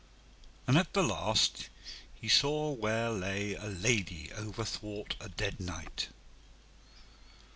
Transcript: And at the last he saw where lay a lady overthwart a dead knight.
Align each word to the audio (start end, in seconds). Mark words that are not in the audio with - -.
And 0.65 0.79
at 0.79 0.93
the 0.93 1.03
last 1.03 1.69
he 2.19 2.27
saw 2.27 2.71
where 2.71 3.11
lay 3.11 3.53
a 3.53 3.67
lady 3.67 4.29
overthwart 4.33 5.13
a 5.19 5.29
dead 5.29 5.59
knight. 5.59 6.07